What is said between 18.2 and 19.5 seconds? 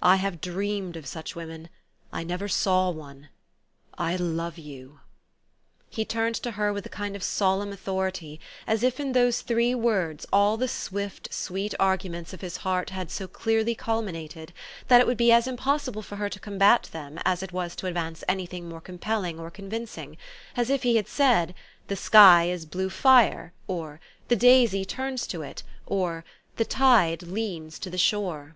any thing more compelling or